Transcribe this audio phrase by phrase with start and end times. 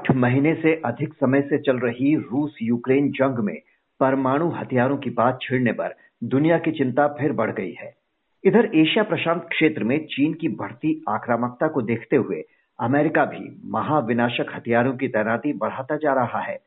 [0.00, 3.60] आठ महीने से अधिक समय से चल रही रूस यूक्रेन जंग में
[4.00, 7.94] परमाणु हथियारों की बात छिड़ने पर दुनिया की चिंता फिर बढ़ गई है।
[8.44, 12.42] इधर एशिया प्रशांत क्षेत्र में चीन की बढ़ती आक्रामकता को देखते हुए
[12.80, 16.58] अमेरिका भी महाविनाशक हथियारों की तैनाती बढ़ाता जा रहा है।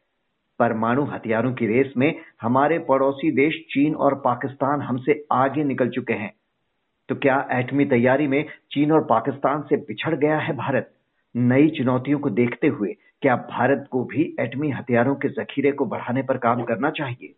[0.59, 6.13] परमाणु हथियारों की रेस में हमारे पड़ोसी देश चीन और पाकिस्तान हमसे आगे निकल चुके
[6.13, 6.34] हैं।
[7.09, 10.90] तो क्या एटमी तैयारी में चीन और पाकिस्तान से पिछड़ गया है भारत?
[11.36, 16.22] नई चुनौतियों को देखते हुए क्या भारत को भी एटमी हथियारों के जखीरे को बढ़ाने
[16.22, 17.34] पर काम करना चाहिए?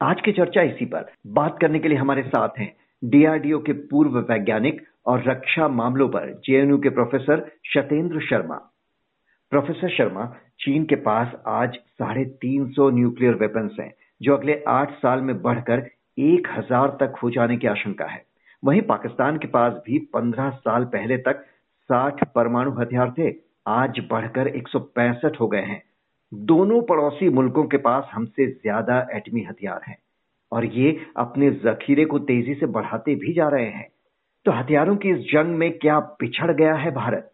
[0.00, 2.72] आज की चर्चा इसी पर। बात करने के लिए हमारे साथ हैं
[3.02, 8.60] डीआरडीओ के पूर्व वैज्ञानिक और रक्षा मामलों पर जेएनयू के प्रोफेसर शतेंद्र शर्मा।
[9.52, 10.26] प्रोफेसर शर्मा,
[10.60, 15.42] चीन के पास आज साढ़े तीन सौ न्यूक्लियर वेपन्स हैं, जो अगले आठ साल में
[15.42, 18.24] बढ़कर एक हज़ार तक हो जाने की आशंका है।
[18.64, 21.46] वहीं पाकिस्तान के पास भी पंद्रह साल पहले तक
[21.90, 25.82] साठ परमाणु हथियार थे आज बढ़कर एक सौ पैंसठ हो गए हैं।
[26.32, 29.96] दोनों पड़ोसी मुल्कों के पास हमसे ज़्यादा एटमी हथियार हैं
[30.52, 33.86] और ये अपने जखीरे को तेज़ी से बढ़ाते भी जा रहे हैं।
[34.46, 37.30] तो हथियारों की इस जंग में क्या पिछड़ गया है भारत?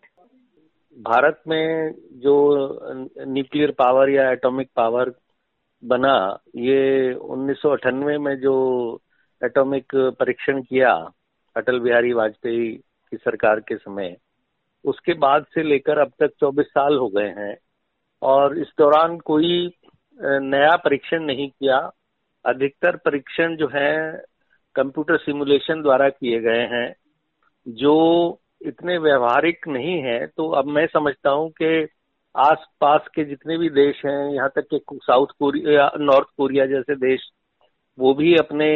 [0.96, 2.34] भारत में जो
[3.26, 5.12] न्यूक्लियर पावर या एटॉमिक पावर
[5.82, 8.54] बना, ये उन्नीस सौ अठानवे में जो
[9.42, 10.92] एटॉमिक परीक्षण किया,
[11.56, 12.70] अटल बिहारी वाजपेयी
[13.12, 14.16] की सरकार के समय
[14.86, 17.56] उसके बाद से लेकर अब तक 24 साल हो गए हैं।
[18.22, 19.70] और इस दौरान कोई
[20.18, 21.78] नया परीक्षण नहीं किया।
[22.44, 24.22] अधिकतर परीक्षण जो है,
[24.76, 26.94] कंप्यूटर सिमुलेशन द्वारा किए गए हैं।
[27.66, 27.94] जो
[28.62, 31.88] इतने व्यवहारिक नहीं है तो अब मैं समझता हूँ कि
[32.34, 36.94] आस पास के जितने भी देश हैं, यहाँ तक कि साउथ कोरिया, नॉर्थ कोरिया जैसे
[36.96, 37.28] देश,
[37.98, 38.68] वो भी अपने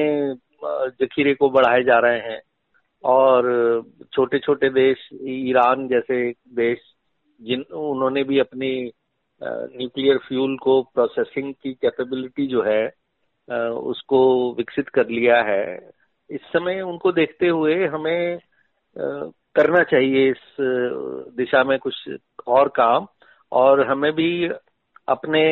[1.00, 2.40] जखीरे को बढ़ाए जा रहे हैं।
[3.04, 6.78] और छोटे छोटे देश, ईरान जैसे देश,
[7.40, 8.70] जिन, उन्होंने भी अपनी
[9.42, 12.86] न्यूक्लियर फ्यूल को प्रोसेसिंग की कैपेबिलिटी जो है
[13.70, 14.20] उसको
[14.54, 15.90] विकसित कर लिया है।
[16.30, 18.38] इस समय उनको देखते हुए हमें
[18.98, 20.56] करना चाहिए इस
[21.36, 21.94] दिशा में कुछ
[22.46, 23.06] और काम।
[23.52, 24.48] और हमें भी
[25.08, 25.42] अपने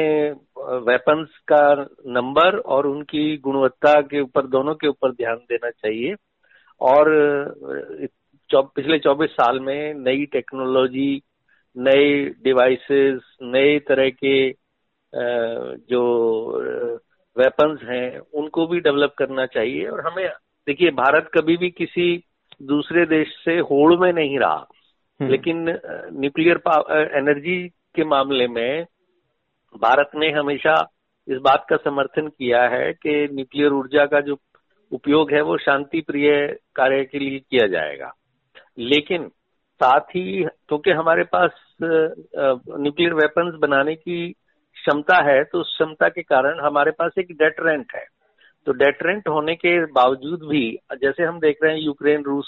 [0.88, 1.62] वेपन्स का
[2.06, 6.14] नंबर और उनकी गुणवत्ता के ऊपर, दोनों के ऊपर ध्यान देना चाहिए।
[6.80, 7.08] और
[8.50, 11.10] पिछले 24 साल में नई टेक्नोलॉजी
[11.76, 14.36] नए डिवाइसेस नए तरह के
[15.88, 16.02] जो
[17.36, 20.28] वेपन्स हैं उनको भी डेवलप करना चाहिए और हमें
[20.66, 22.24] देखिए भारत कभी भी किसी
[22.62, 24.66] दूसरे देश से होड़ में नहीं रहा
[25.20, 25.64] हम्म। लेकिन
[26.12, 26.60] न्यूक्लियर
[27.18, 27.58] एनर्जी
[27.94, 28.84] के मामले में
[29.74, 30.74] भारत ने हमेशा
[31.28, 34.34] इस बात का समर्थन किया है कि न्यूक्लियर ऊर्जा का जो
[34.92, 36.30] उपयोग है, वो शांति प्रिय
[36.76, 38.12] कार्य के लिए किया जाएगा।
[38.78, 39.28] लेकिन
[39.80, 41.50] साथ ही, क्योंकि हमारे पास
[41.82, 44.30] न्यूक्लियर वेपन्स बनाने की
[44.76, 48.04] क्षमता है तो उस क्षमता के कारण हमारे पास एक डेटरेंट है।
[48.66, 52.46] तो डेटरेंट होने के बावजूद भी, जैसे हम देख रहे हैं यूक्रेन रूस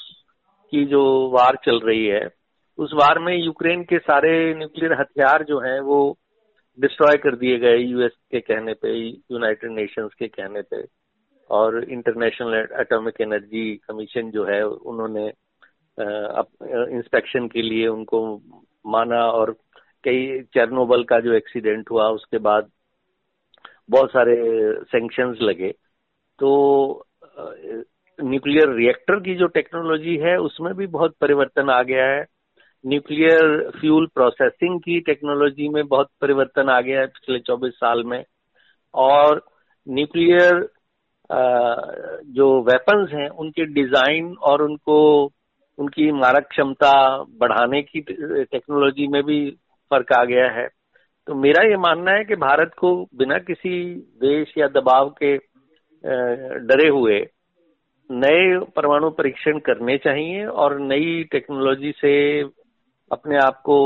[0.72, 2.28] की जो वार चल रही है,
[2.78, 6.16] उस वार में यूक्रेन के सारे न्यूक्लियर हथियार जो हैं, वो
[6.78, 10.82] डिस्ट्रॉय कर दिए गए यूएस के कहने पे यूनाइटेड नेशंस के कहने पे।
[11.50, 15.26] और इंटरनेशनल एटॉमिक एनर्जी कमीशन जो है, उन्होंने
[16.96, 18.20] इंस्पेक्शन के लिए उनको
[18.86, 19.54] माना और
[20.04, 22.70] कई चेरनोबल का जो एक्सीडेंट हुआ, उसके बाद
[23.90, 24.36] बहुत सारे
[24.92, 25.70] सेंक्शंस लगे।
[26.38, 27.06] तो
[28.18, 32.24] न्यूक्लियर रिएक्टर की जो टेक्नोलॉजी है, उसमें भी बहुत परिवर्तन आ गया है।
[32.84, 38.24] न्यूक्लियर फ्यूल प्रोसेसिंग की टेक्नोलॉजी में बहुत परिवर्तन आ गया है पिछले 24 साल में।
[38.94, 39.42] और
[39.86, 40.68] न्यूक्लियर
[41.30, 44.98] जो वेपन्स हैं, उनके डिज़ाइन और उनको,
[45.78, 46.92] उनकी मारक क्षमता
[47.40, 49.50] बढ़ाने की टेक्नोलॉजी में भी
[49.90, 50.68] फ़र्क आ गया है।
[51.26, 55.36] तो मेरा ये मानना है कि भारत को बिना किसी देश या दबाव के
[56.66, 57.18] डरे हुए
[58.10, 62.40] नए परमाणु परीक्षण करने चाहिए और नई टेक्नोलॉजी से
[63.10, 63.78] अपने आप को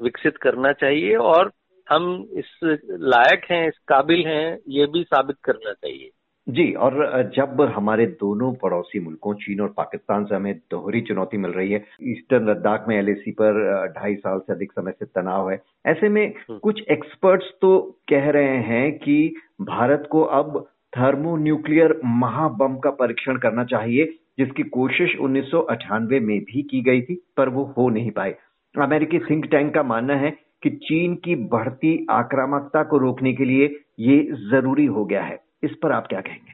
[0.00, 1.50] विकसित करना चाहिए और
[1.90, 2.58] हम इस
[2.90, 6.10] लायक हैं, इस काबिल हैं, ये भी साबित करना चाहिए।
[6.46, 6.94] जी और
[7.36, 11.84] जब हमारे दोनों पड़ोसी मुल्कों चीन और पाकिस्तान से हमें दोहरी चुनौती मिल रही है
[12.04, 13.58] ईस्टर्न लद्दाख में एलएसी पर
[13.92, 17.78] ढाई साल से अधिक समय से तनाव है ऐसे में हम्म। कुछ एक्सपर्ट्स तो
[18.08, 19.16] कह रहे हैं कि
[19.62, 24.04] भारत को अब थर्मो न्यूक्लियर महाबम का परीक्षण करना चाहिए
[24.38, 28.34] जिसकी कोशिश उन्नीस सौ अठानवे में भी की गई थी पर वो हो नहीं पाए
[28.74, 30.30] अमेरिकी थिंक टैंक का मानना है
[30.62, 33.66] कि चीन की बढ़ती आक्रामकता को रोकने के लिए
[34.00, 36.52] ये ज़रूरी हो गया है इस पर आप क्या कहेंगे?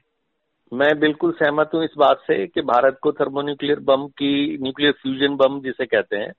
[0.76, 5.36] मैं बिल्कुल सहमत हूँ इस बात से कि भारत को थर्मोन्यूक्लियर बम की, न्यूक्लियर फ्यूजन
[5.36, 6.32] बम जिसे कहते हैं,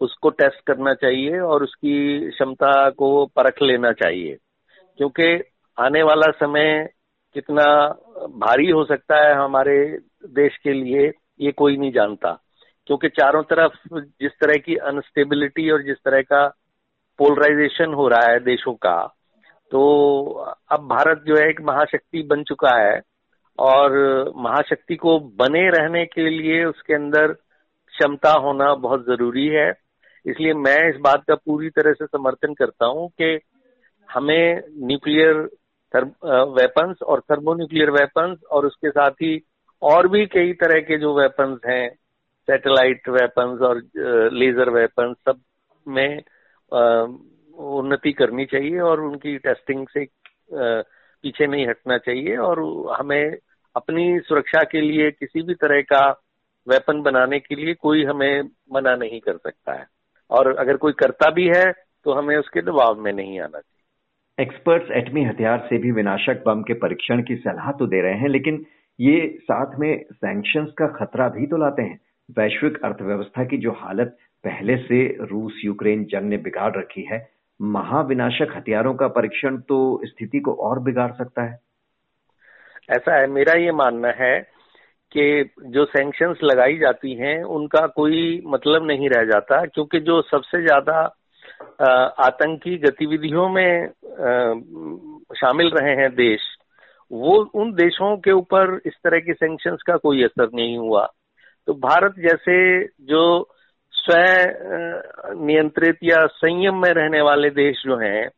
[0.00, 4.36] उसको टेस्ट करना चाहिए और उसकी क्षमता को परख लेना चाहिए।
[4.96, 5.42] क्योंकि
[5.78, 6.90] आने वाला समय
[7.34, 7.88] कितना
[8.28, 12.40] भारी हो सकता है हमारे देश के लिए, ये कोई नहीं जानता।
[12.86, 16.48] क्योंकि चारों तरफ़ जिस तरह की अनस्टेबिलिटी और जिस तरह का
[17.18, 19.13] पोलराइजेशन हो रहा है देशों का
[19.74, 19.80] तो
[20.70, 23.00] अब भारत जो है एक महाशक्ति बन चुका है
[23.58, 23.92] और
[24.36, 29.70] महाशक्ति को बने रहने के लिए उसके अंदर क्षमता होना बहुत ज़रूरी है।
[30.26, 33.38] इसलिए मैं इस बात का पूरी तरह से समर्थन करता हूँ कि
[34.08, 35.40] हमें न्यूक्लियर
[36.60, 39.40] वेपन्स और थर्मोन्यूक्लियर वेपन्स और उसके साथ ही
[39.82, 41.88] और भी कई तरह के जो वेपन्स हैं
[42.48, 43.82] सैटेलाइट वेपन्स और
[44.32, 45.40] लेजर वेपन्स सब
[45.86, 46.22] में
[47.58, 50.06] उन्नति करनी चाहिए और उनकी टेस्टिंग से
[50.52, 52.60] पीछे नहीं हटना चाहिए और
[53.00, 53.36] हमें
[53.76, 56.08] अपनी सुरक्षा के लिए किसी भी तरह का
[56.66, 58.42] वेपन बनाने के लिए कोई हमें
[58.72, 59.86] मना नहीं कर सकता है।
[60.30, 61.64] और अगर कोई करता भी है
[62.06, 66.62] तो हमें उसके दबाव में नहीं आना चाहिए। एक्सपर्ट्स एटमी हथियार से भी विनाशक बम
[66.62, 68.64] के परीक्षण की सलाह तो दे रहे हैं, लेकिन
[68.98, 74.16] ये साथ में सैंक्शंस का खतरा भी तो लाते हैं। वैश्विक अर्थव्यवस्था की जो हालत
[74.44, 77.18] पहले से रूस यूक्रेन जंग ने बिगाड़ रखी है
[77.64, 81.58] महाविनाशक हथियारों का परीक्षण तो स्थिति को और बिगाड़ सकता है।
[82.90, 84.38] ऐसा है, मेरा ये मानना है
[85.12, 90.62] कि जो सैंक्शंस लगाई जाती हैं, उनका कोई मतलब नहीं रह जाता, क्योंकि जो सबसे
[90.62, 91.02] ज़्यादा
[92.20, 93.88] आतंकी गतिविधियों में
[95.36, 96.40] शामिल रहे हैं देश,
[97.10, 101.06] वो उन देशों के ऊपर इस तरह के सैंक्शंस का कोई असर नहीं हुआ।
[101.68, 102.56] तो भारत जैसे
[103.04, 103.22] जो
[104.04, 104.14] स्व
[105.40, 108.28] नियंत्रित या संयम में रहने वाले देश जो हैं,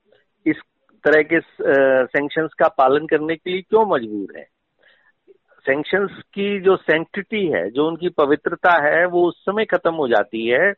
[0.47, 0.57] इस
[1.05, 4.45] तरह के सेंक्शंस का पालन करने के लिए क्यों मजबूर है?
[5.67, 10.47] सैंक्शंस की जो सेंटिटी है, जो उनकी पवित्रता है, वो उस समय खत्म हो जाती
[10.47, 10.73] है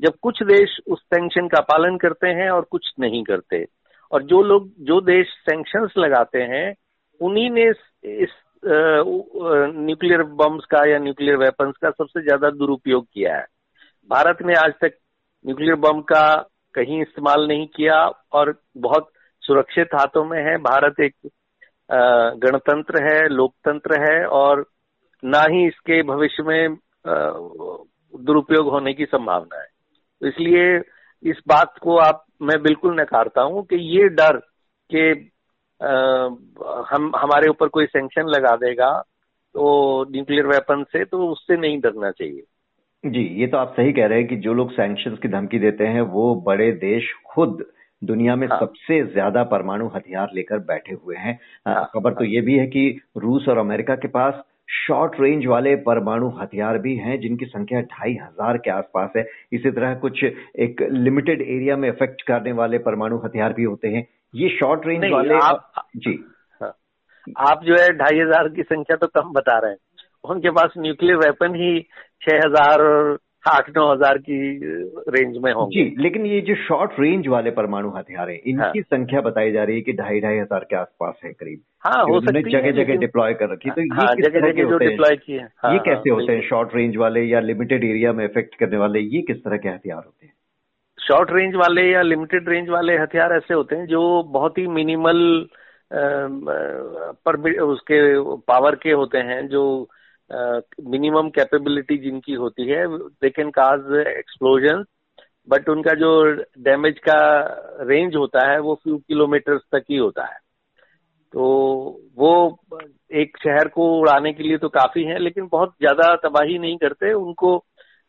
[0.00, 3.64] जब कुछ देश उस सैंक्शन का पालन करते हैं और कुछ नहीं करते।
[4.12, 6.74] और जो लोग, जो देश सेंक्शंस लगाते हैं,
[7.20, 7.68] उन्हीं ने
[8.20, 8.30] इस
[8.64, 13.46] न्यूक्लियर बम्स का या न्यूक्लियर वेपन्स का सबसे ज़्यादा दुरुपयोग किया है।
[14.08, 14.96] भारत ने आज तक
[15.44, 16.24] न्यूक्लियर बम का
[16.74, 17.96] कहीं इस्तेमाल नहीं किया
[18.32, 19.10] और बहुत
[19.42, 21.14] सुरक्षित हाथों में है। भारत एक
[22.42, 24.64] गणतंत्र है, लोकतंत्र है और
[25.22, 26.76] ना ही इसके भविष्य में
[28.14, 30.76] दुरुपयोग होने की संभावना है। तो इसलिए
[31.22, 34.36] इस बात को आप, मैं बिल्कुल नकारता हूँ कि ये डर
[34.90, 35.30] कि
[35.80, 38.92] हम, हमारे ऊपर कोई सेंक्शन लगा देगा
[39.54, 42.42] तो न्यूक्लियर वेपन से तो उससे नहीं डरना चाहिए।
[43.04, 45.86] जी ये तो आप सही कह रहे हैं कि जो लोग सैंक्शंस की धमकी देते
[45.86, 47.64] हैं वो बड़े देश खुद
[48.02, 52.40] दुनिया में हाँ। सबसे ज़्यादा परमाणु हथियार लेकर बैठे हुए हैं। हाँ। खबर तो ये
[52.40, 52.84] भी है कि
[53.16, 54.42] रूस और अमेरिका के पास
[54.76, 59.70] शॉर्ट रेंज वाले परमाणु हथियार भी हैं जिनकी संख्या ढाई हज़ार के आसपास है। इसी
[59.70, 64.48] तरह कुछ एक लिमिटेड एरिया में इफ़ेक्ट करने वाले परमाणु हथियार भी होते हैं। ये
[64.50, 66.18] शॉर्ट रेंज वाले आप, जी।
[66.60, 66.74] हाँ,
[67.38, 69.78] आप जो है ढाई हज़ार की संख्या तो कम बता रहे हैं।
[70.24, 71.78] उनके पास न्यूक्लियर वेपन ही
[72.22, 73.18] छह हज़ार और
[73.48, 74.38] आठ नौ हज़ार की
[75.10, 78.82] रेंज में होंगे। जी लेकिन ये जो शॉर्ट रेंज वाले परमाणु हथियार है इनकी हाँ,
[78.90, 82.20] संख्या बताई जा रही है कि ढाई ढाई हज़ार के आसपास है करीब। हाँ हो
[82.20, 85.72] सकती जगह जगह डिप्लॉय कर रखी तो ये हाँ, जगह जगह जो डिप्लॉय किए हाँ,
[85.72, 86.42] ये कैसे होते हैं?
[86.48, 90.02] शॉर्ट रेंज वाले या लिमिटेड एरिया में इफ़ेक्ट करने वाले ये किस तरह के हथियार
[90.04, 90.32] होते हैं?
[90.98, 95.48] शॉर्ट रेंज वाले या लिमिटेड रेंज वाले हथियार ऐसे होते हैं जो बहुत ही मिनिमल
[95.92, 98.00] पर उसके
[98.48, 99.62] पावर के होते हैं जो
[100.30, 104.84] मिनिमम कैपेबिलिटी जिनकी होती है they can cause explosion
[105.48, 106.10] but उनका जो
[106.58, 107.20] डैमेज का
[107.80, 110.38] रेंज होता है, वो फ्यू किलोमीटर्स तक ही होता है।
[111.34, 111.42] तो
[112.16, 112.58] वो
[113.12, 117.12] एक शहर को उड़ाने के लिए तो काफ़ी है, लेकिन बहुत ज़्यादा तबाही नहीं करते।
[117.12, 117.64] उनको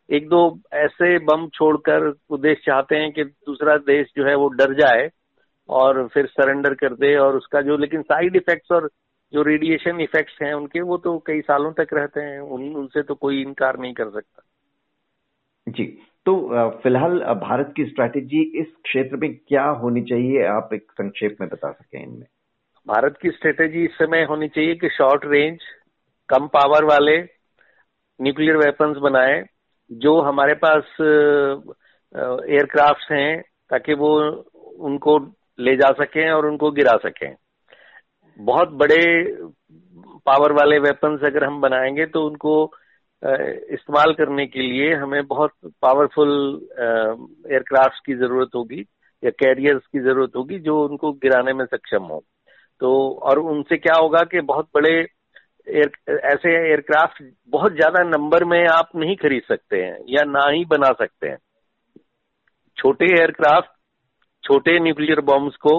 [0.08, 4.74] एक दो ऐसे बम छोड़कर देश चाहते हैं कि दूसरा देश जो है वो डर
[4.74, 5.08] जाए
[5.68, 8.88] और फिर सरेंडर कर दे और उसका जो, लेकिन साइड इफेक्ट्स और
[9.32, 13.14] जो रेडिएशन इफेक्ट्स हैं उनके वो तो कई सालों तक रहते हैं उन उनसे तो
[13.14, 14.42] कोई इनकार नहीं कर सकता।
[15.66, 15.84] जी
[16.26, 16.34] तो
[16.82, 21.70] फ़िलहाल भारत की स्ट्रैटेजी इस क्षेत्र में क्या होनी चाहिए आप एक संक्षेप में बता
[21.72, 22.26] सकें इनमें?
[22.86, 25.58] भारत की स्ट्रेटेजी इस समय होनी चाहिए कि शॉर्ट रेंज
[26.28, 27.16] कम पावर वाले
[28.20, 29.42] न्यूक्लियर वेपन्स बनाए
[29.90, 30.96] जो हमारे पास
[32.14, 34.10] एयरक्राफ्ट हैं ताकि वो
[34.80, 35.18] उनको
[35.58, 37.34] ले जा सकें और उनको गिरा सकें।
[38.36, 39.02] बहुत बड़े
[40.26, 42.54] पावर वाले वेपन्स अगर हम बनाएँगे तो उनको
[43.22, 46.30] इस्तेमाल करने के लिए हमें बहुत पावरफुल
[46.78, 48.80] एयरक्राफ्ट की ज़रूरत होगी
[49.22, 52.22] या कैरियर्स की ज़रूरत होगी जो उनको गिराने में सक्षम हो।
[52.80, 52.90] तो
[53.22, 54.92] और उनसे क्या होगा कि बहुत बड़े
[55.66, 60.64] एयर ऐसे एयरक्राफ्ट बहुत ज़्यादा नंबर में आप नहीं खरीद सकते हैं या ना ही
[60.64, 61.38] बना सकते हैं।
[62.76, 63.70] छोटे एयरक्राफ्ट
[64.44, 65.78] छोटे न्यूक्लियर बॉम्ब्स को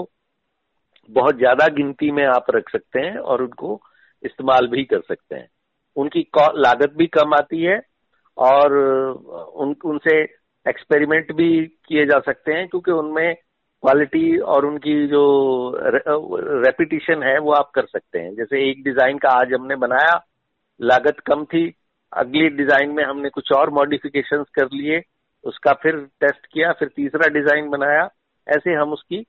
[1.10, 3.80] बहुत ज़्यादा गिनती में आप रख सकते हैं और उनको
[4.22, 5.48] इस्तेमाल भी कर सकते हैं।
[5.96, 7.80] उनकी लागत भी कम आती है
[8.38, 10.22] और उन, उनसे
[10.66, 11.48] एक्सपेरिमेंट भी
[11.86, 15.22] किए जा सकते हैं क्योंकि उनमें क्वालिटी और उनकी जो
[15.78, 20.20] रेपिटेशन है वो आप कर सकते हैं। जैसे एक डिज़ाइन का आज हमने बनाया,
[20.80, 21.74] लागत कम थी,
[22.12, 25.02] अगली डिज़ाइन में हमने कुछ और मॉडिफिकेशन कर लिए,
[25.44, 28.08] उसका फिर टेस्ट किया, फिर तीसरा डिज़ाइन बनाया,
[28.46, 29.24] ऐसे हम उसकी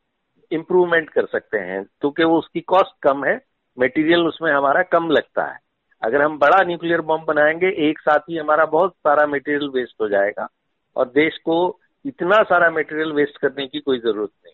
[0.52, 3.36] इम्प्रूवमेंट कर सकते हैं क्योंकि वो उसकी कॉस्ट कम है
[3.80, 5.60] मटेरियल उसमें हमारा कम लगता है।
[6.02, 10.08] अगर हम बड़ा न्यूक्लियर बॉम्ब बनाएँगे एक साथ ही हमारा बहुत सारा मटेरियल वेस्ट हो
[10.10, 10.48] जाएगा
[10.96, 14.54] और देश को इतना सारा मटेरियल वेस्ट करने की कोई ज़रूरत नहीं।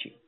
[0.00, 0.20] जी।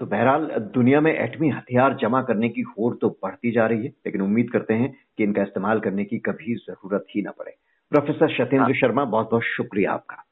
[0.00, 3.92] तो बहरहाल दुनिया में एटमी हथियार जमा करने की होड़ तो बढ़ती जा रही है
[4.06, 7.54] लेकिन उम्मीद करते हैं कि इनका इस्तेमाल करने की कभी ज़रूरत ही न पड़े।
[7.90, 10.24] प्रोफेसर सत्येंद्र हाँ। शर्मा बहुत बहुत शुक्रिया आपका।